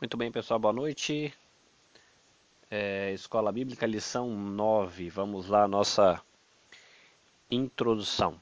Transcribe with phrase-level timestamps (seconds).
[0.00, 1.32] Muito bem, pessoal, boa noite.
[2.68, 5.08] É, Escola Bíblica, lição 9.
[5.08, 6.20] Vamos lá, nossa
[7.48, 8.38] introdução.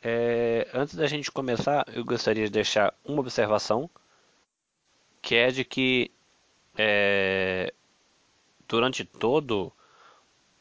[0.00, 3.90] É, antes da gente começar, eu gostaria de deixar uma observação,
[5.20, 6.12] que é de que
[6.78, 7.74] é,
[8.68, 9.72] durante todo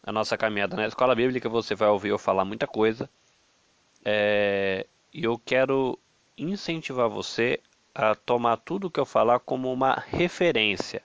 [0.02, 3.08] a nossa caminhada na Escola Bíblica você vai ouvir eu falar muita coisa.
[4.04, 6.00] É, e eu quero
[6.36, 7.62] incentivar você
[7.94, 11.04] a tomar tudo que eu falar como uma referência,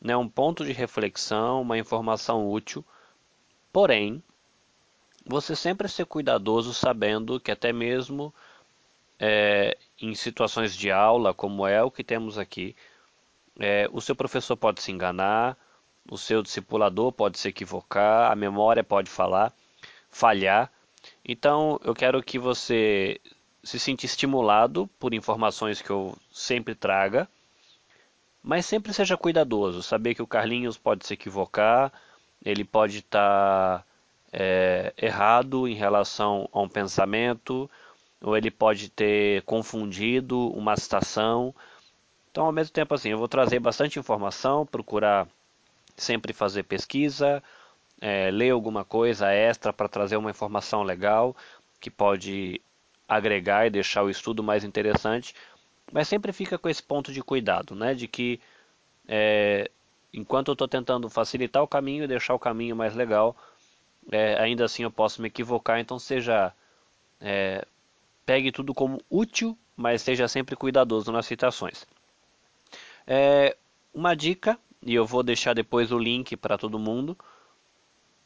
[0.00, 2.84] né, um ponto de reflexão, uma informação útil.
[3.72, 4.22] Porém,
[5.24, 8.34] você sempre ser cuidadoso sabendo que até mesmo
[9.18, 12.76] é, em situações de aula, como é o que temos aqui,
[13.58, 15.56] é, o seu professor pode se enganar,
[16.10, 19.52] o seu discipulador pode se equivocar, a memória pode falar,
[20.10, 20.70] falhar.
[21.24, 23.20] Então, eu quero que você
[23.64, 27.28] se sinta estimulado por informações que eu sempre traga,
[28.42, 31.90] mas sempre seja cuidadoso, saber que o Carlinhos pode se equivocar,
[32.44, 33.84] ele pode estar tá,
[34.32, 37.70] é, errado em relação a um pensamento,
[38.20, 41.54] ou ele pode ter confundido uma citação.
[42.30, 45.26] Então, ao mesmo tempo, assim, eu vou trazer bastante informação, procurar
[45.96, 47.42] sempre fazer pesquisa,
[48.00, 51.34] é, ler alguma coisa extra para trazer uma informação legal
[51.80, 52.60] que pode
[53.08, 55.34] agregar e deixar o estudo mais interessante,
[55.92, 57.94] mas sempre fica com esse ponto de cuidado, né?
[57.94, 58.40] De que
[59.06, 59.70] é,
[60.12, 63.36] enquanto eu estou tentando facilitar o caminho e deixar o caminho mais legal,
[64.10, 66.52] é, ainda assim eu posso me equivocar, então seja
[67.20, 67.66] é,
[68.24, 71.86] pegue tudo como útil, mas seja sempre cuidadoso nas citações.
[73.06, 73.56] É,
[73.92, 77.16] uma dica, e eu vou deixar depois o link para todo mundo,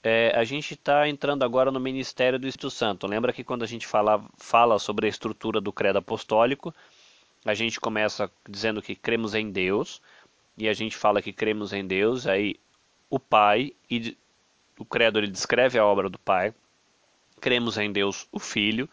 [0.08, 3.06] é, a gente está entrando agora no Ministério do Espírito Santo.
[3.06, 6.74] Lembra que quando a gente fala, fala sobre a estrutura do credo apostólico,
[7.44, 10.00] a gente começa dizendo que cremos em Deus,
[10.56, 12.56] e a gente fala que cremos em Deus, aí
[13.10, 14.16] o Pai, e
[14.78, 16.54] o credo ele descreve a obra do Pai,
[17.38, 18.88] cremos em Deus o Filho,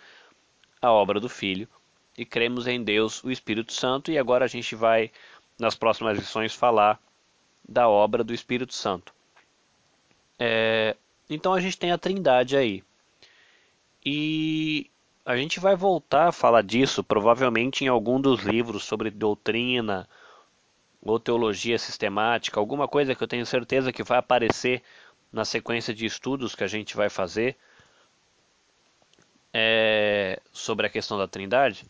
[0.81, 1.65] a obra do Filho,
[2.17, 5.09] e cremos em Deus o Espírito Santo, e agora a gente vai,
[5.57, 6.99] nas próximas lições, falar
[7.67, 9.13] da obra do Espírito Santo.
[10.37, 10.97] É,
[11.29, 12.83] então a gente tem a Trindade aí.
[14.05, 14.89] E
[15.25, 20.07] a gente vai voltar a falar disso provavelmente em algum dos livros sobre doutrina
[21.01, 24.83] ou teologia sistemática, alguma coisa que eu tenho certeza que vai aparecer
[25.31, 27.57] na sequência de estudos que a gente vai fazer
[29.53, 31.85] é, sobre a questão da Trindade.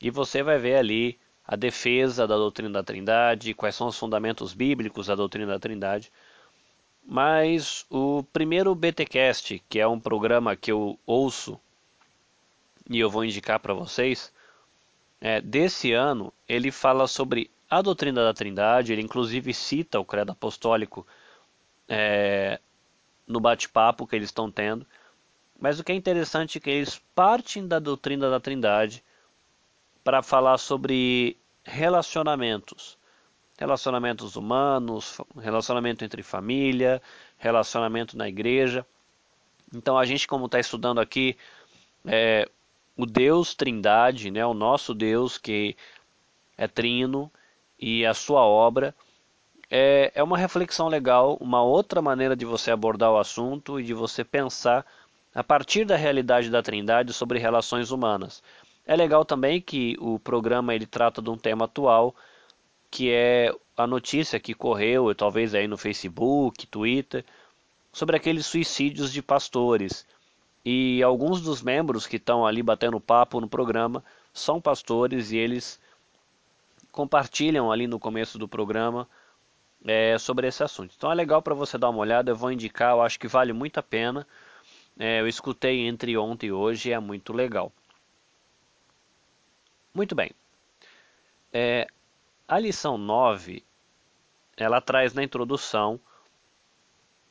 [0.00, 4.52] E você vai ver ali a defesa da doutrina da Trindade, quais são os fundamentos
[4.52, 6.12] bíblicos da doutrina da Trindade.
[7.06, 11.58] Mas o primeiro BTcast, que é um programa que eu ouço
[12.90, 14.32] e eu vou indicar para vocês,
[15.20, 20.32] é, desse ano, ele fala sobre a doutrina da Trindade, ele inclusive cita o credo
[20.32, 21.06] apostólico
[21.88, 22.60] é,
[23.24, 24.84] no bate-papo que eles estão tendo.
[25.60, 29.02] Mas o que é interessante é que eles partem da doutrina da Trindade
[30.02, 32.98] para falar sobre relacionamentos
[33.58, 37.00] relacionamentos humanos, relacionamento entre família,
[37.38, 38.86] relacionamento na igreja.
[39.74, 41.36] Então a gente como está estudando aqui
[42.04, 42.48] é,
[42.96, 45.76] o Deus Trindade, né, o nosso Deus que
[46.56, 47.30] é trino
[47.78, 48.94] e a sua obra
[49.70, 53.92] é, é uma reflexão legal, uma outra maneira de você abordar o assunto e de
[53.92, 54.86] você pensar
[55.34, 58.42] a partir da realidade da Trindade sobre relações humanas.
[58.86, 62.14] É legal também que o programa ele trata de um tema atual
[62.96, 67.26] que é a notícia que correu, talvez aí no Facebook, Twitter,
[67.92, 70.06] sobre aqueles suicídios de pastores.
[70.64, 74.02] E alguns dos membros que estão ali batendo papo no programa
[74.32, 75.78] são pastores e eles
[76.90, 79.06] compartilham ali no começo do programa
[79.84, 80.94] é, sobre esse assunto.
[80.96, 83.52] Então é legal para você dar uma olhada, eu vou indicar, eu acho que vale
[83.52, 84.26] muito a pena.
[84.98, 87.70] É, eu escutei entre ontem e hoje é muito legal.
[89.92, 90.30] Muito bem.
[91.52, 91.86] É,
[92.48, 93.64] a lição 9,
[94.56, 96.00] ela traz na introdução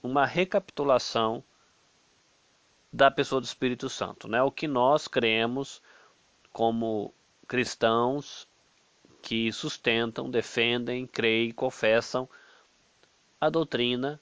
[0.04, 1.44] uma recapitulação
[2.92, 4.42] da pessoa do Espírito Santo, né?
[4.42, 5.81] O que nós cremos
[6.51, 7.13] como
[7.48, 8.48] cristãos
[9.22, 12.30] que sustentam, defendem, creem, confessam
[13.42, 14.19] a doutrina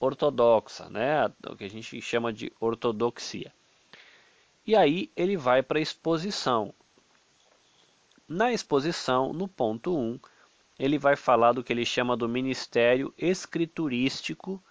[0.00, 1.26] ortodoxa, né?
[1.46, 3.52] O que a gente chama de ortodoxia.
[4.66, 6.74] E aí ele vai para a exposição.
[8.32, 10.20] Na exposição, no ponto 1,
[10.78, 14.62] ele vai falar do que ele chama do ministério escriturístico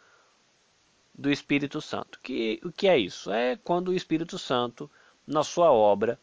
[1.13, 2.21] do Espírito Santo.
[2.23, 3.29] Que, o que é isso?
[3.29, 4.89] É quando o Espírito Santo,
[5.27, 6.17] na sua obra,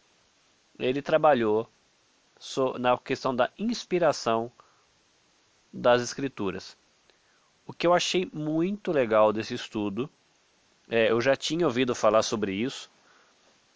[0.78, 1.68] ele trabalhou
[2.80, 4.50] na questão da inspiração
[5.70, 6.74] das escrituras.
[7.66, 10.08] O que eu achei muito legal desse estudo,
[10.88, 12.90] é, eu já tinha ouvido falar sobre isso,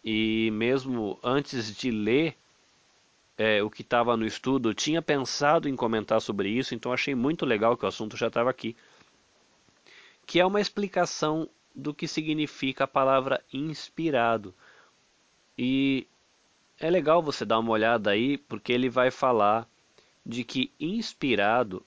[0.03, 2.39] e mesmo antes de ler
[3.41, 7.47] é, o que estava no estudo, tinha pensado em comentar sobre isso, então achei muito
[7.47, 8.77] legal que o assunto já estava aqui.
[10.27, 14.55] Que é uma explicação do que significa a palavra inspirado.
[15.57, 16.07] E
[16.79, 19.67] é legal você dar uma olhada aí, porque ele vai falar
[20.25, 21.83] de que inspirado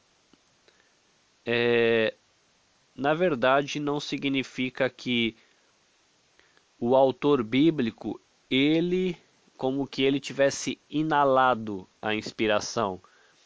[1.45, 2.15] é,
[2.95, 5.35] na verdade não significa que
[6.79, 9.15] o autor bíblico ele
[9.63, 13.01] como que ele tivesse inalado a inspiração,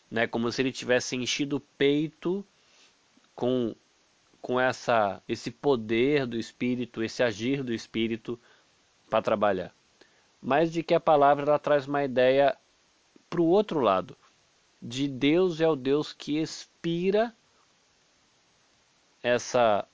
[0.09, 0.25] né?
[0.25, 2.43] Como se ele tivesse enchido o peito
[3.35, 3.75] com
[4.41, 8.39] com essa esse poder do espírito, esse agir do espírito
[9.07, 9.71] para trabalhar.
[10.41, 12.57] Mas de que a palavra ela traz uma ideia
[13.29, 14.17] para o outro lado,
[14.81, 17.31] de Deus é o Deus que expira
[19.21, 19.87] essa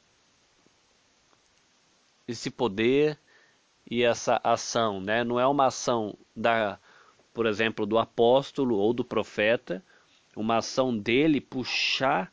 [2.25, 3.19] esse poder
[3.89, 5.23] e essa ação, né?
[5.23, 6.79] Não é uma ação da,
[7.33, 9.83] por exemplo, do apóstolo ou do profeta,
[10.35, 12.31] uma ação dele puxar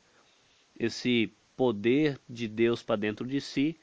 [0.79, 3.79] esse poder de Deus para dentro de si,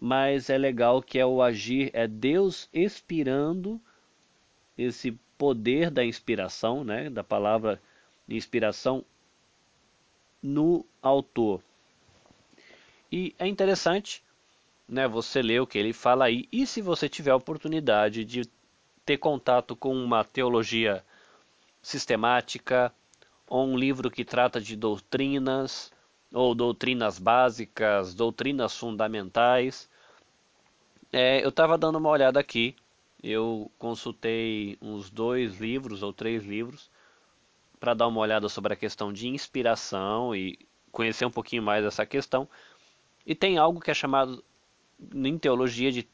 [0.00, 3.80] mas é legal que é o agir, é Deus expirando
[4.76, 7.80] esse poder da inspiração, né, da palavra
[8.28, 9.04] inspiração
[10.42, 11.62] no autor.
[13.10, 14.22] E é interessante,
[14.88, 18.48] né, você ler o que ele fala aí, e se você tiver a oportunidade de
[19.04, 21.04] ter contato com uma teologia
[21.82, 22.92] sistemática,
[23.46, 25.92] ou um livro que trata de doutrinas,
[26.32, 29.88] ou doutrinas básicas, doutrinas fundamentais.
[31.12, 32.76] É, eu estava dando uma olhada aqui,
[33.22, 36.90] eu consultei uns dois livros ou três livros
[37.80, 40.58] para dar uma olhada sobre a questão de inspiração e
[40.92, 42.48] conhecer um pouquinho mais essa questão.
[43.24, 44.44] E tem algo que é chamado
[45.14, 46.08] em teologia de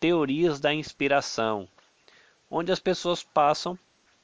[0.00, 1.68] teorias da inspiração,
[2.50, 3.78] onde as pessoas passam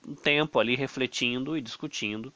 [0.07, 2.33] um tempo ali refletindo e discutindo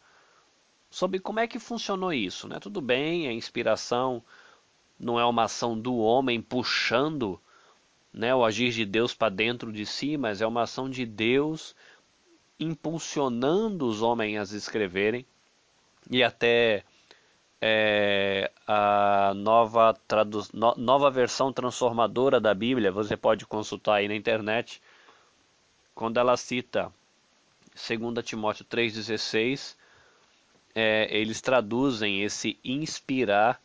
[0.91, 2.49] sobre como é que funcionou isso.
[2.49, 2.59] Né?
[2.61, 4.23] Tudo bem, a inspiração
[4.99, 7.41] não é uma ação do homem puxando
[8.13, 11.75] né, o agir de Deus para dentro de si, mas é uma ação de Deus
[12.59, 15.27] impulsionando os homens a escreverem
[16.11, 16.85] e até
[17.61, 24.15] é, a nova, tradu no, nova versão transformadora da Bíblia, você pode consultar aí na
[24.15, 24.83] internet,
[25.95, 26.93] quando ela cita
[27.75, 29.77] 2 Timóteo 3,16,
[30.75, 33.61] é, eles traduzem esse inspirar,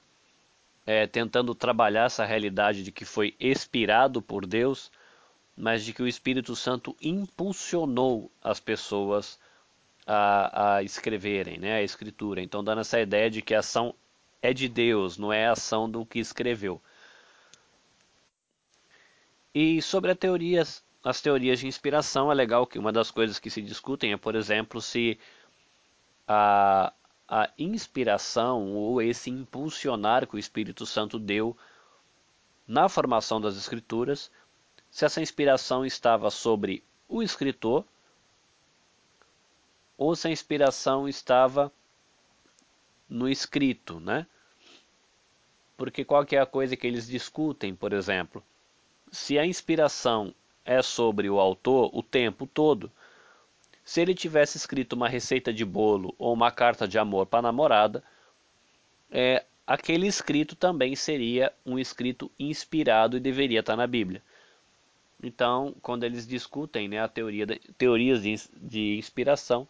[0.86, 4.92] é, tentando trabalhar essa realidade de que foi expirado por Deus,
[5.56, 9.38] mas de que o Espírito Santo impulsionou as pessoas
[10.06, 12.42] a, a escreverem, né, a escritura.
[12.42, 13.94] Então, dando essa ideia de que a ação
[14.42, 16.82] é de Deus, não é a ação do que escreveu.
[19.54, 23.62] E sobre teorias, as teorias de inspiração, é legal que uma das coisas que se
[23.62, 25.20] discutem é, por exemplo, se
[26.28, 26.94] a,
[27.28, 31.56] a inspiração ou esse impulsionar que o Espírito Santo deu
[32.68, 34.32] na formação das Escrituras,
[34.90, 37.86] se essa inspiração estava sobre o escritor
[40.02, 41.72] ou se a inspiração estava
[43.08, 44.26] no escrito, né?
[45.78, 48.44] Porque qual que é a coisa que eles discutem, por exemplo?
[49.12, 50.34] Se a inspiração
[50.66, 52.92] é sobre o autor o tempo todo,
[53.86, 57.44] se ele tivesse escrito uma receita de bolo ou uma carta de amor para a
[57.44, 58.04] namorada,
[59.12, 64.24] é, aquele escrito também seria um escrito inspirado e deveria estar na Bíblia.
[65.22, 69.68] Então, quando eles discutem né, a teoria de, teorias de, de inspiração,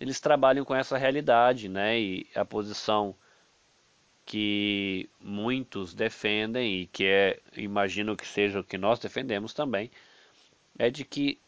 [0.00, 1.98] eles trabalham com essa realidade, né?
[1.98, 3.14] E a posição
[4.24, 9.90] que muitos defendem e que é, imagino que seja o que nós defendemos também,
[10.78, 11.38] é de que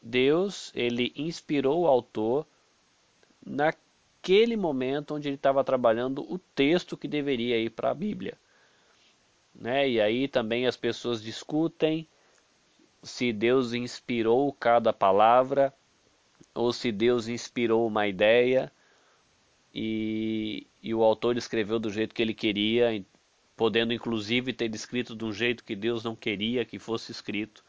[0.00, 2.46] Deus ele inspirou o autor
[3.44, 8.36] naquele momento onde ele estava trabalhando o texto que deveria ir para a Bíblia.
[9.54, 9.88] Né?
[9.88, 12.06] E aí também as pessoas discutem
[13.02, 15.72] se Deus inspirou cada palavra
[16.58, 18.72] ou se Deus inspirou uma ideia
[19.72, 23.04] e, e o autor escreveu do jeito que ele queria,
[23.56, 27.64] podendo inclusive ter escrito de um jeito que Deus não queria que fosse escrito.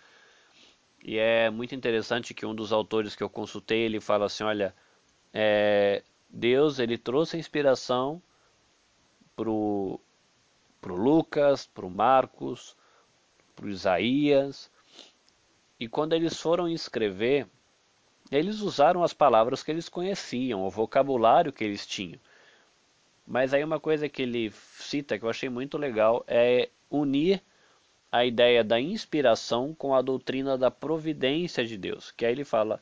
[1.04, 4.74] E é muito interessante que um dos autores que eu consultei, ele fala assim, olha,
[5.32, 8.20] é, Deus ele trouxe a inspiração
[9.36, 10.00] pro
[10.82, 12.76] pro Lucas, pro Marcos,
[13.56, 14.72] pro Isaías,
[15.80, 17.48] e quando eles foram escrever,
[18.32, 22.20] eles usaram as palavras que eles conheciam, o vocabulário que eles tinham.
[23.26, 27.42] Mas aí uma coisa que ele cita que eu achei muito legal é unir
[28.12, 32.12] a ideia da inspiração com a doutrina da providência de Deus.
[32.12, 32.82] Que aí ele fala,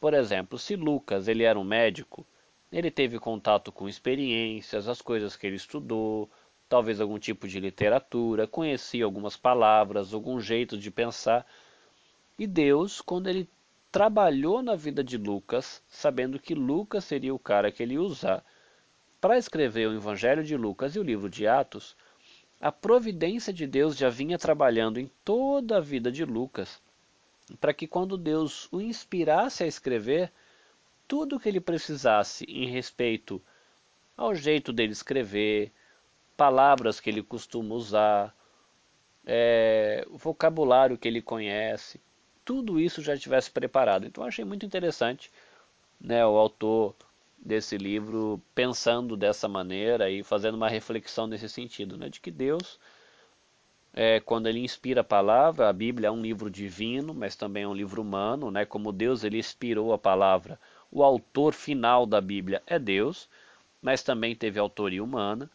[0.00, 2.26] por exemplo, se Lucas ele era um médico,
[2.72, 6.30] ele teve contato com experiências, as coisas que ele estudou,
[6.68, 11.46] talvez algum tipo de literatura, conhecia algumas palavras, algum jeito de pensar.
[12.38, 13.46] E Deus, quando ele
[13.92, 18.42] trabalhou na vida de Lucas, sabendo que Lucas seria o cara que ele ia usar
[19.20, 21.94] para escrever o Evangelho de Lucas e o livro de Atos,
[22.58, 26.80] a providência de Deus já vinha trabalhando em toda a vida de Lucas,
[27.60, 30.32] para que quando Deus o inspirasse a escrever,
[31.06, 33.42] tudo o que ele precisasse em respeito
[34.16, 35.70] ao jeito dele escrever,
[36.34, 38.34] palavras que ele costuma usar,
[39.26, 42.00] é, vocabulário que ele conhece,
[42.44, 44.06] tudo isso já estivesse preparado.
[44.06, 45.30] Então achei muito interessante
[46.00, 46.94] né, o autor
[47.38, 52.78] desse livro pensando dessa maneira e fazendo uma reflexão nesse sentido, né, de que Deus,
[53.92, 57.68] é, quando ele inspira a palavra, a Bíblia é um livro divino, mas também é
[57.68, 60.58] um livro humano, né, como Deus ele inspirou a palavra,
[60.90, 63.28] o autor final da Bíblia é Deus,
[63.80, 65.50] mas também teve autoria humana,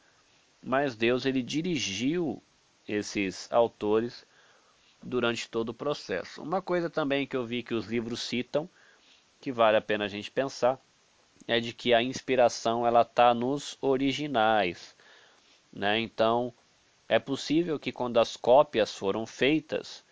[0.61, 2.41] mas Deus ele dirigiu
[2.85, 4.25] esses autores
[5.07, 6.41] durante todo o processo.
[6.41, 8.69] Uma coisa também que eu vi que os livros citam,
[9.39, 10.79] que vale a pena a gente pensar,
[11.47, 14.95] é de que a inspiração ela está nos originais,
[15.71, 15.99] né?
[15.99, 16.53] Então
[17.07, 20.03] é possível que quando as cópias foram feitas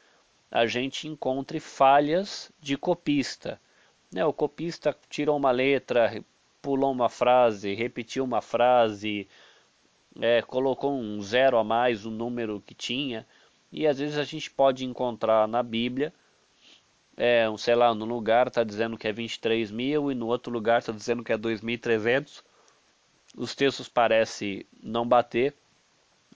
[0.55, 3.59] a gente encontre falhas de copista.
[4.09, 4.23] Né?
[4.25, 6.23] O copista tirou uma letra,
[6.61, 9.27] pulou uma frase, repetiu uma frase,
[10.19, 13.27] é, colocou um zero a mais o número que tinha.
[13.75, 16.13] E às vezes a gente pode encontrar na Bíblia
[17.17, 20.51] é, um, sei lá, no lugar está dizendo que é 23 mil e no outro
[20.51, 22.41] lugar está dizendo que é 2.300.
[23.35, 25.53] Os textos parecem não bater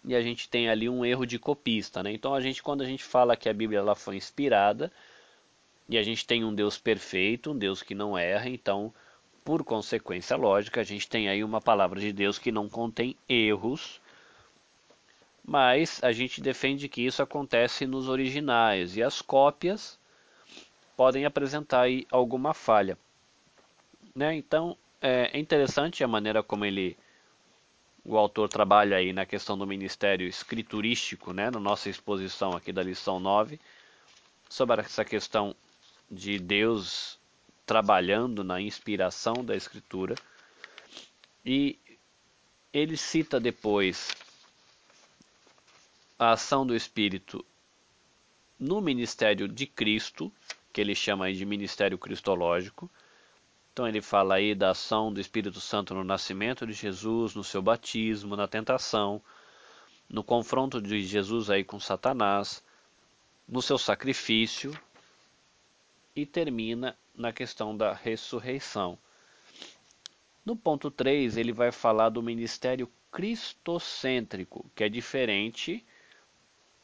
[0.04, 2.12] e a gente tem ali um erro de copista, né?
[2.12, 4.92] Então a gente, quando a gente fala que a Bíblia ela foi inspirada
[5.88, 8.94] e a gente tem um Deus perfeito, um Deus que não erra, então
[9.46, 14.02] por consequência lógica a gente tem aí uma palavra de Deus que não contém erros
[15.50, 20.00] mas a gente defende que isso acontece nos originais e as cópias
[20.96, 22.96] podem apresentar alguma falha.
[24.14, 24.36] Né?
[24.36, 26.96] Então é, é interessante a maneira como ele
[28.06, 32.84] o autor trabalha aí na questão do ministério escriturístico, né, na nossa exposição aqui da
[32.84, 33.60] lição 9,
[34.48, 35.56] sobre essa questão
[36.10, 37.20] de Deus
[37.66, 40.14] trabalhando na inspiração da escritura.
[41.44, 41.80] E
[42.72, 44.16] ele cita depois
[46.20, 47.46] a ação do Espírito
[48.60, 50.30] no ministério de Cristo,
[50.74, 52.92] que ele chama aí de ministério cristológico.
[53.72, 57.62] Então ele fala aí da ação do Espírito Santo no nascimento de Jesus, no seu
[57.62, 59.22] batismo, na tentação,
[60.10, 62.62] no confronto de Jesus aí com Satanás,
[63.48, 64.78] no seu sacrifício
[66.14, 69.00] e termina na questão da ressurreição.
[70.46, 75.86] No ponto 3, ele vai falar do ministério cristocêntrico, que é diferente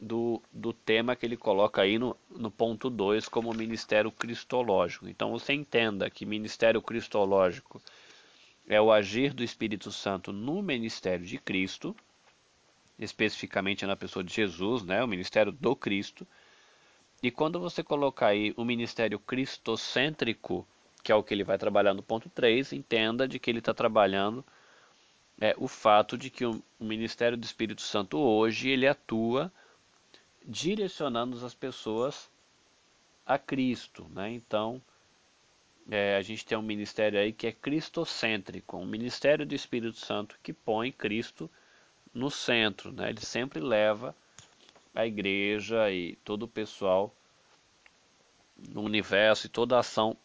[0.05, 5.09] do, do tema que ele coloca aí no, no ponto 2 como ministério cristológico.
[5.09, 7.81] Então você entenda que ministério cristológico
[8.67, 11.95] é o agir do Espírito Santo no ministério de Cristo,
[12.99, 16.25] especificamente na pessoa de Jesus, né, o ministério do Cristo.
[17.21, 20.67] E quando você colocar aí o ministério cristocêntrico,
[21.03, 23.73] que é o que ele vai trabalhar no ponto 3, entenda de que ele está
[23.73, 24.45] trabalhando
[25.41, 29.51] é, o fato de que o, o ministério do Espírito Santo hoje ele atua
[30.47, 32.29] direcionando as pessoas
[33.25, 34.31] a Cristo, né?
[34.31, 34.81] Então,
[35.89, 40.37] é, a gente tem um ministério aí que é cristocêntrico, um ministério do Espírito Santo
[40.43, 41.49] que põe Cristo
[42.13, 43.09] no centro, né?
[43.09, 44.15] Ele sempre leva
[44.93, 47.13] a igreja e todo o pessoal
[48.57, 50.15] no universo e toda a ação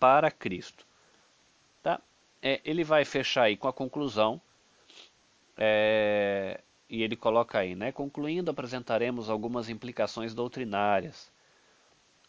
[0.00, 0.84] para Cristo,
[1.82, 2.00] tá?
[2.42, 4.40] É, ele vai fechar aí com a conclusão
[5.56, 7.90] é, e ele coloca aí, né?
[7.92, 11.30] Concluindo, apresentaremos algumas implicações doutrinárias.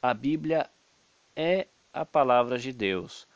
[0.01, 0.69] A Bíblia
[1.35, 3.27] é a palavra de Deus.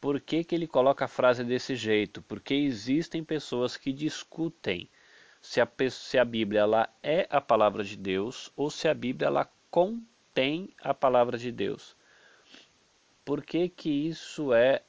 [0.00, 2.20] Por que, que ele coloca a frase desse jeito?
[2.22, 4.88] Porque existem pessoas que discutem
[5.40, 9.28] se a, se a Bíblia ela é a palavra de Deus ou se a Bíblia
[9.28, 11.96] ela contém a palavra de Deus.
[13.24, 14.82] Por que, que isso é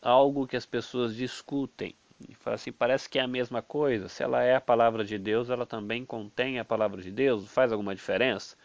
[0.00, 1.96] algo que as pessoas discutem?
[2.28, 4.08] E fala assim, parece que é a mesma coisa.
[4.08, 7.48] Se ela é a palavra de Deus, ela também contém a palavra de Deus?
[7.48, 8.56] Faz alguma diferença?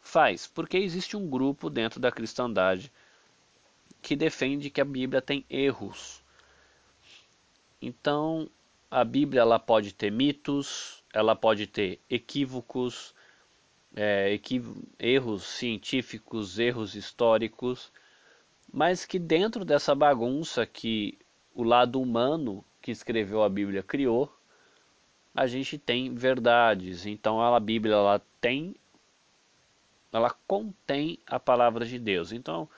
[0.00, 2.92] Faz, porque existe um grupo dentro da cristandade
[4.00, 6.22] que defende que a Bíblia tem erros.
[7.82, 8.48] Então,
[8.90, 13.14] a Bíblia ela pode ter mitos, ela pode ter equívocos,
[13.96, 14.38] é,
[14.98, 17.90] erros científicos, erros históricos,
[18.72, 21.18] mas que dentro dessa bagunça que
[21.56, 24.30] o lado humano que escreveu a Bíblia criou,
[25.34, 27.06] a gente tem verdades.
[27.06, 28.76] Então a Bíblia ela tem
[30.12, 32.32] ela contém a palavra de Deus.
[32.32, 32.68] Então,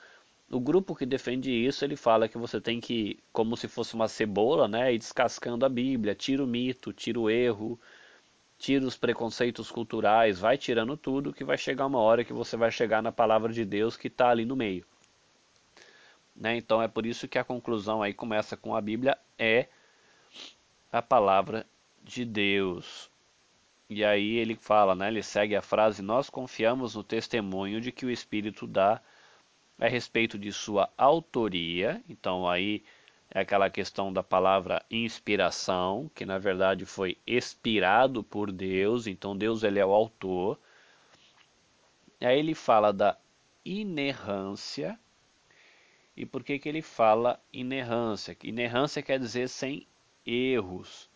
[0.51, 4.07] o grupo que defende isso, ele fala que você tem que, como se fosse uma
[4.07, 7.79] cebola, né, ir descascando a Bíblia, tira o mito, tira o erro,
[8.57, 12.71] tira os preconceitos culturais, vai tirando tudo, que vai chegar uma hora que você vai
[12.71, 14.85] chegar na palavra de Deus que está ali no meio.
[16.39, 16.55] Né?
[16.55, 19.67] Então é por isso que a conclusão aí começa com a Bíblia é
[20.91, 21.65] a palavra
[22.01, 23.11] de Deus.
[23.89, 28.05] E aí ele fala, né, ele segue a frase: Nós confiamos no testemunho de que
[28.05, 29.01] o Espírito dá
[29.79, 32.01] a respeito de sua autoria.
[32.07, 32.83] Então aí
[33.31, 39.63] é aquela questão da palavra inspiração, que na verdade foi expirado por Deus, então Deus
[39.63, 40.57] ele é o autor.
[42.21, 43.17] Aí ele fala da
[43.65, 44.99] inerrância.
[46.19, 48.35] E por que, que ele fala inerrância?
[48.43, 49.87] Inerrância quer dizer sem
[50.25, 51.09] erros.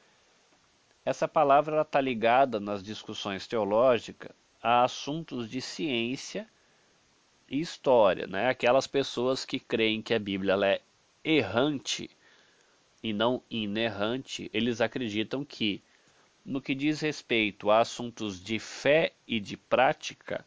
[1.03, 4.31] Essa palavra está ligada nas discussões teológicas
[4.61, 6.47] a assuntos de ciência
[7.49, 8.47] e história, né?
[8.47, 10.81] Aquelas pessoas que creem que a Bíblia é
[11.21, 12.09] errante
[13.03, 15.83] e não inerrante, eles acreditam que
[16.45, 20.45] no que diz respeito a assuntos de fé e de prática,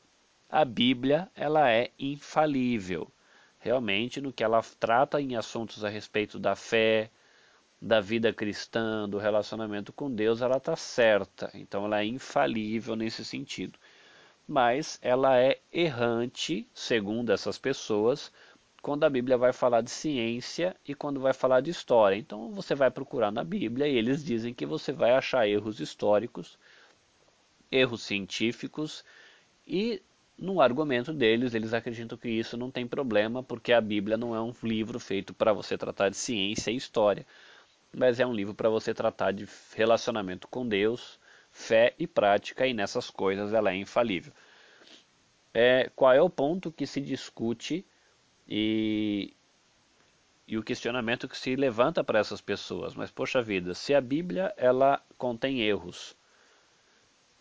[0.48, 3.12] a Bíblia ela é infalível.
[3.66, 7.10] Realmente, no que ela trata em assuntos a respeito da fé,
[7.82, 11.50] da vida cristã, do relacionamento com Deus, ela está certa.
[11.52, 13.76] Então ela é infalível nesse sentido.
[14.46, 18.32] Mas ela é errante, segundo essas pessoas,
[18.80, 22.14] quando a Bíblia vai falar de ciência e quando vai falar de história.
[22.14, 26.56] Então você vai procurar na Bíblia e eles dizem que você vai achar erros históricos,
[27.68, 29.04] erros científicos
[29.66, 30.00] e
[30.38, 34.40] no argumento deles, eles acreditam que isso não tem problema, porque a Bíblia não é
[34.40, 37.26] um livro feito para você tratar de ciência e história,
[37.92, 41.18] mas é um livro para você tratar de relacionamento com Deus,
[41.50, 44.32] fé e prática, e nessas coisas ela é infalível.
[45.54, 47.86] É, qual é o ponto que se discute
[48.46, 49.34] e,
[50.46, 52.94] e o questionamento que se levanta para essas pessoas?
[52.94, 56.14] Mas poxa vida, se a Bíblia ela contém erros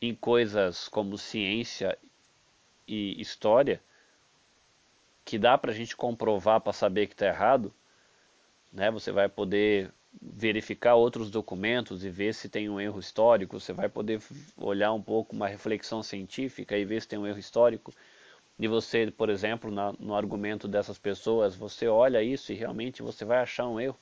[0.01, 1.97] em coisas como ciência
[2.87, 3.81] e história,
[5.23, 7.73] que dá para a gente comprovar para saber que está errado,
[8.71, 8.91] né?
[8.91, 13.89] Você vai poder verificar outros documentos e ver se tem um erro histórico, você vai
[13.89, 14.21] poder
[14.57, 17.93] olhar um pouco uma reflexão científica e ver se tem um erro histórico.
[18.57, 23.25] E você, por exemplo, na, no argumento dessas pessoas, você olha isso e realmente você
[23.25, 23.97] vai achar um erro.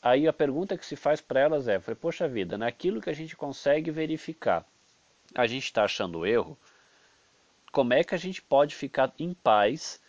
[0.00, 3.36] Aí a pergunta que se faz para elas é: poxa vida, naquilo que a gente
[3.36, 4.66] consegue verificar,
[5.34, 6.58] a gente está achando erro?
[7.74, 10.00] Como é que a gente pode ficar em paz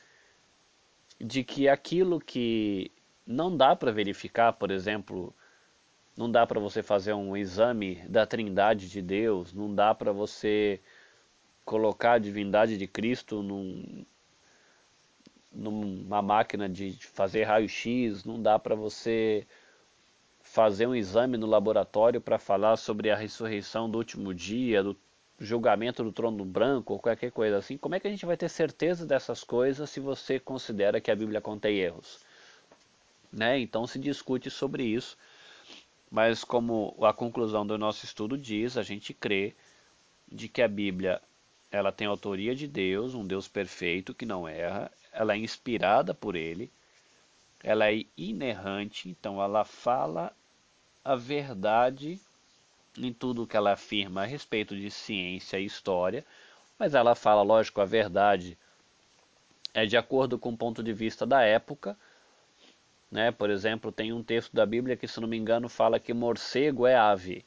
[1.19, 2.91] de que aquilo que
[3.25, 5.33] não dá para verificar, por exemplo,
[6.15, 10.79] não dá para você fazer um exame da Trindade de Deus, não dá para você
[11.65, 14.05] colocar a divindade de Cristo num,
[15.51, 19.47] numa máquina de fazer raio-x, não dá para você
[20.39, 24.95] fazer um exame no laboratório para falar sobre a ressurreição do último dia, do
[25.39, 27.77] julgamento do trono branco ou qualquer coisa assim.
[27.77, 31.15] Como é que a gente vai ter certeza dessas coisas se você considera que a
[31.15, 32.19] Bíblia contém erros?
[33.31, 33.59] Né?
[33.59, 35.17] Então se discute sobre isso,
[36.09, 39.53] mas como a conclusão do nosso estudo diz, a gente crê
[40.31, 41.21] de que a Bíblia
[41.69, 46.35] ela tem autoria de Deus, um Deus perfeito que não erra, ela é inspirada por
[46.35, 46.71] Ele,
[47.61, 50.31] ela é inerrante, então ela fala
[51.03, 52.19] a verdade
[52.97, 56.25] em tudo que ela afirma a respeito de ciência e história,
[56.77, 58.57] mas ela fala, lógico, a verdade
[59.73, 61.97] é de acordo com o ponto de vista da época,
[63.11, 63.31] né?
[63.31, 66.87] Por exemplo, tem um texto da Bíblia que, se não me engano, fala que morcego
[66.87, 67.45] é ave.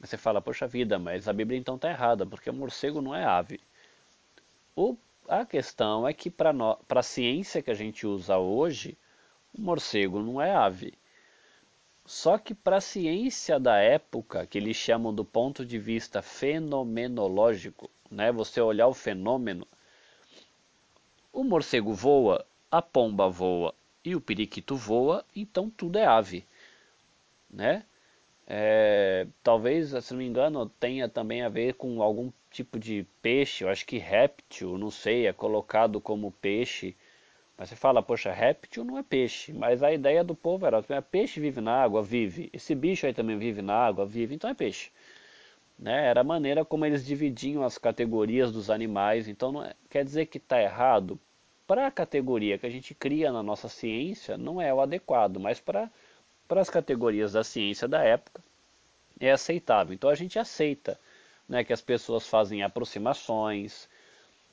[0.00, 3.60] Você fala, poxa vida, mas a Bíblia então está errada, porque morcego não é ave.
[4.74, 4.96] O,
[5.28, 6.54] a questão é que para
[6.88, 8.96] a ciência que a gente usa hoje,
[9.52, 10.94] o morcego não é ave.
[12.10, 17.88] Só que para a ciência da época, que eles chamam do ponto de vista fenomenológico,
[18.10, 19.64] né, você olhar o fenômeno,
[21.32, 23.72] o morcego voa, a pomba voa,
[24.04, 26.44] e o periquito voa, então tudo é ave,
[27.48, 27.84] né?
[28.44, 33.62] É, talvez, se não me engano, tenha também a ver com algum tipo de peixe,
[33.62, 36.96] eu acho que réptil, não sei, é colocado como peixe.
[37.60, 41.00] Mas você fala, poxa, réptil não é peixe, mas a ideia do povo era, é,
[41.02, 42.48] peixe vive na água, vive.
[42.54, 44.90] Esse bicho aí também vive na água, vive, então é peixe.
[45.78, 46.06] Né?
[46.06, 50.24] Era a maneira como eles dividiam as categorias dos animais, então não é, quer dizer
[50.24, 51.20] que está errado?
[51.66, 55.60] Para a categoria que a gente cria na nossa ciência, não é o adequado, mas
[55.60, 55.90] para
[56.48, 58.42] as categorias da ciência da época,
[59.20, 59.92] é aceitável.
[59.92, 60.98] Então a gente aceita
[61.46, 63.86] né, que as pessoas fazem aproximações,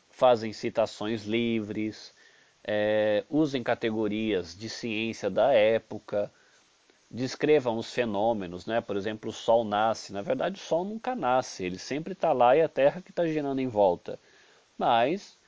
[0.09, 2.13] fazem citações livres,
[2.67, 6.29] é, usem categorias de ciência da época,
[7.09, 8.81] descrevam os fenômenos, né?
[8.81, 10.11] Por exemplo, o Sol nasce.
[10.11, 13.25] Na verdade, o Sol nunca nasce, ele sempre está lá e a Terra que está
[13.25, 14.19] girando em volta.
[14.77, 15.39] Mas,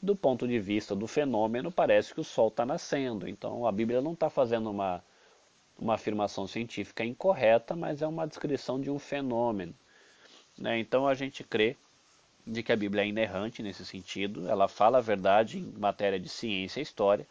[0.00, 3.26] do ponto de vista do fenômeno, parece que o Sol está nascendo.
[3.26, 5.02] Então, a Bíblia não está fazendo uma,
[5.78, 9.74] uma afirmação científica incorreta, mas é uma descrição de um fenômeno.
[10.58, 10.78] Né?
[10.78, 11.76] Então, a gente crê
[12.48, 16.28] de que a Bíblia é inerrante nesse sentido, ela fala a verdade em matéria de
[16.28, 17.26] ciência e história,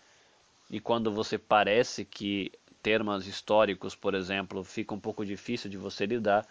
[0.69, 2.51] e quando você parece que
[2.83, 6.47] termos históricos, por exemplo, fica um pouco difícil de você lidar,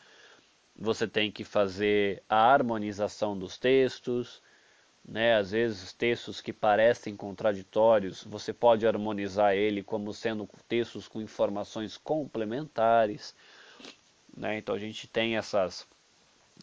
[0.76, 4.42] você tem que fazer a harmonização dos textos,
[5.04, 5.36] né?
[5.36, 11.96] às vezes textos que parecem contraditórios, você pode harmonizar ele como sendo textos com informações
[11.96, 13.34] complementares,
[14.36, 14.58] né?
[14.58, 15.86] então a gente tem essas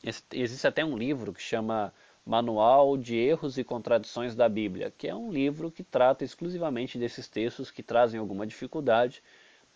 [0.03, 1.93] Existe até um livro que chama
[2.25, 7.27] Manual de Erros e Contradições da Bíblia, que é um livro que trata exclusivamente desses
[7.27, 9.23] textos que trazem alguma dificuldade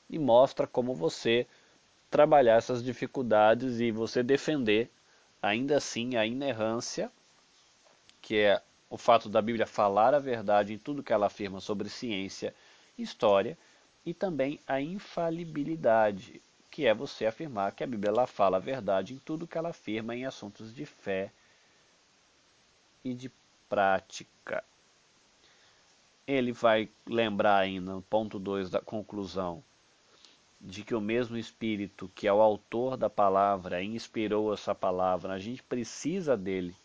[0.09, 1.47] e mostra como você
[2.09, 4.89] trabalhar essas dificuldades e você defender
[5.41, 7.11] ainda assim a inerrância,
[8.21, 11.89] que é o fato da Bíblia falar a verdade em tudo que ela afirma sobre
[11.89, 12.53] ciência
[12.97, 13.57] e história,
[14.05, 16.41] e também a infalibilidade,
[16.77, 19.69] que é você afirmar que a Bíblia ela fala a verdade em tudo que ela
[19.69, 21.31] afirma em assuntos de fé
[23.03, 23.31] e de
[23.67, 24.63] prática.
[26.27, 29.63] Ele vai lembrar ainda, no ponto 2 da conclusão,
[30.61, 35.39] de que o mesmo Espírito que é o autor da palavra inspirou essa palavra, a
[35.39, 36.75] gente precisa dele,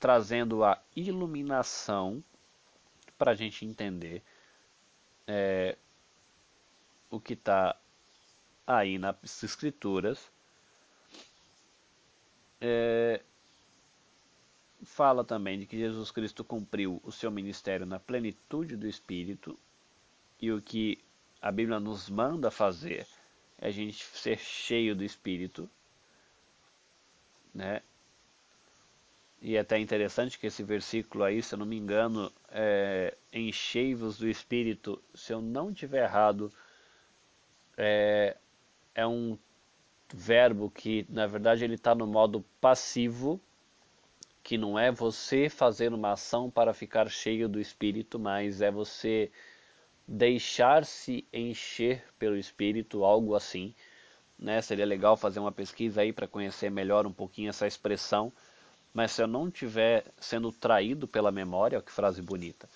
[0.00, 2.24] trazendo a iluminação
[3.16, 4.20] para a gente entender
[5.28, 5.78] é,
[7.08, 7.76] o que está
[8.66, 10.30] aí nas escrituras
[12.60, 13.20] é,
[14.84, 19.58] fala também de que Jesus Cristo cumpriu o seu ministério na plenitude do Espírito
[20.40, 20.98] e o que
[21.40, 23.06] a Bíblia nos manda fazer
[23.58, 25.68] é a gente ser cheio do Espírito,
[27.54, 27.82] né?
[29.40, 34.18] E é até interessante que esse versículo aí, se eu não me engano, é enchei-vos
[34.18, 36.50] do Espírito, se eu não tiver errado,
[37.76, 38.36] é,
[38.94, 39.38] é um
[40.12, 43.40] verbo que, na verdade, ele está no modo passivo,
[44.42, 49.30] que não é você fazer uma ação para ficar cheio do Espírito, mas é você
[50.06, 53.74] deixar-se encher pelo Espírito, algo assim.
[54.38, 54.60] Né?
[54.60, 58.32] Seria legal fazer uma pesquisa aí para conhecer melhor um pouquinho essa expressão.
[58.92, 62.68] Mas se eu não estiver sendo traído pela memória, que frase bonita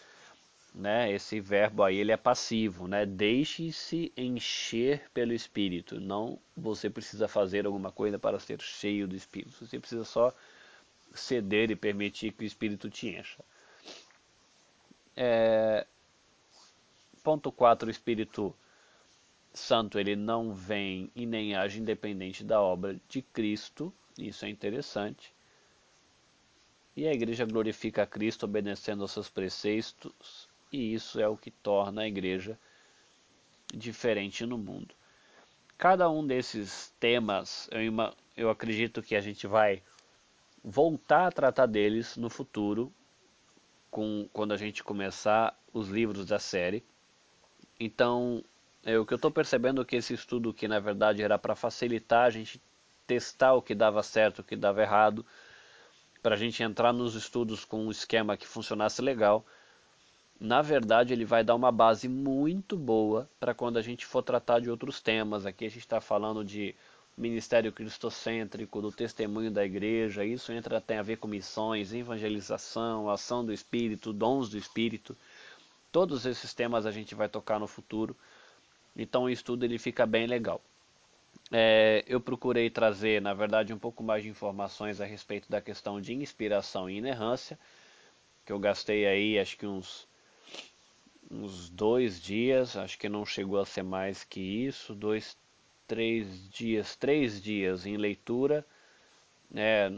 [0.75, 1.13] né?
[1.13, 3.05] Esse verbo aí ele é passivo, né?
[3.07, 6.01] Deixe-se encher pelo Espírito.
[6.01, 9.65] Não você precisa fazer alguma coisa para ser cheio do Espírito.
[9.65, 10.33] Você precisa só
[11.13, 13.45] ceder e permitir que o Espírito te encha.
[15.17, 15.87] É...
[17.23, 18.55] Ponto 4, o Espírito
[19.53, 23.93] Santo ele não vem e nem age independente da obra de Cristo.
[24.17, 25.33] Isso é interessante.
[26.97, 31.51] E a igreja glorifica a Cristo obedecendo aos seus preceitos e isso é o que
[31.51, 32.59] torna a igreja
[33.73, 34.95] diferente no mundo.
[35.77, 37.81] Cada um desses temas, eu,
[38.37, 39.83] eu acredito que a gente vai
[40.63, 42.93] voltar a tratar deles no futuro,
[43.91, 46.85] com, quando a gente começar os livros da série.
[47.79, 48.43] Então,
[48.85, 51.55] é, o que eu estou percebendo é que esse estudo, que na verdade era para
[51.55, 52.61] facilitar a gente
[53.07, 55.25] testar o que dava certo, o que dava errado,
[56.23, 59.47] para a gente entrar nos estudos com um esquema que funcionasse legal,
[60.41, 64.61] na verdade ele vai dar uma base muito boa para quando a gente for tratar
[64.61, 65.45] de outros temas.
[65.45, 66.75] Aqui a gente está falando de
[67.17, 73.45] ministério cristocêntrico, do testemunho da igreja, isso entra tem a ver com missões, evangelização, ação
[73.45, 75.17] do Espírito, dons do Espírito.
[75.91, 78.17] Todos esses temas a gente vai tocar no futuro.
[78.97, 80.61] Então o estudo ele fica bem legal.
[81.51, 86.01] É, eu procurei trazer, na verdade, um pouco mais de informações a respeito da questão
[86.01, 87.59] de inspiração e inerrância,
[88.45, 90.07] que eu gastei aí acho que uns
[91.31, 95.37] uns dois dias, acho que não chegou a ser mais que isso, dois,
[95.87, 98.65] três dias, três dias em leitura,
[99.51, 99.91] né,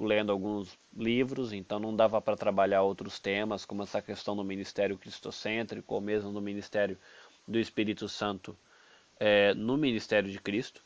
[0.00, 4.98] lendo alguns livros, então não dava para trabalhar outros temas, como essa questão do ministério
[4.98, 6.98] cristocêntrico, ou mesmo do ministério
[7.46, 8.56] do Espírito Santo
[9.18, 10.82] é, no ministério de Cristo.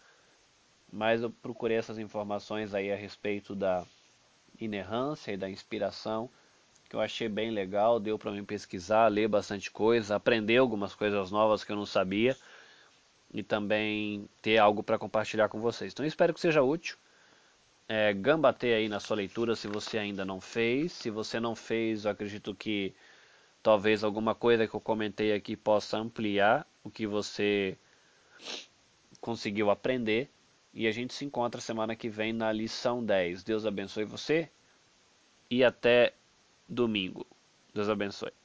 [0.92, 3.84] Mas eu procurei essas informações aí a respeito da
[4.60, 6.28] inerrância e da inspiração,
[6.92, 11.30] que eu achei bem legal, deu para mim pesquisar, ler bastante coisa, aprender algumas coisas
[11.30, 12.36] novas que eu não sabia
[13.32, 15.90] e também ter algo para compartilhar com vocês.
[15.90, 16.98] Então espero que seja útil.
[17.88, 20.92] É, gambater aí na sua leitura se você ainda não fez.
[20.92, 22.94] Se você não fez, eu acredito que
[23.62, 27.74] talvez alguma coisa que eu comentei aqui possa ampliar o que você
[29.18, 30.28] conseguiu aprender.
[30.74, 33.42] E a gente se encontra semana que vem na lição 10.
[33.44, 34.50] Deus abençoe você
[35.50, 36.12] e até
[36.72, 37.26] domingo.
[37.74, 38.41] Deus abençoe.